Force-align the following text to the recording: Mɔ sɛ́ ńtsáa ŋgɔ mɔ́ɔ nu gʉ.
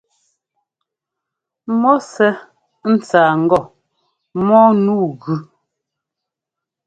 Mɔ 1.81 1.91
sɛ́ 2.11 2.31
ńtsáa 2.93 3.31
ŋgɔ 3.43 3.59
mɔ́ɔ 4.45 4.67
nu 4.85 4.93
gʉ. 5.21 5.33